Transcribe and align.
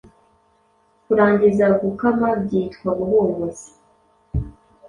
Kurangiza 1.05 1.65
Gukama 1.81 2.27
byitwa 2.43 2.89
Guhumuza 2.99 3.67